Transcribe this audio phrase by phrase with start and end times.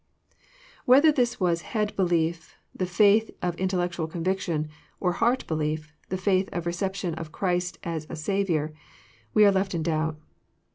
[0.87, 4.67] ']Whether this was head belief, the faith of intellectual conviction,—
[4.99, 8.73] or heart belief, the faith of reception of Christ as a Saviour,—
[9.35, 10.17] we are left in doubt.